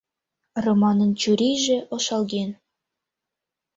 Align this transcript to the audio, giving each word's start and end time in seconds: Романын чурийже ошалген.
Романын 0.65 1.11
чурийже 1.21 1.77
ошалген. 1.95 2.49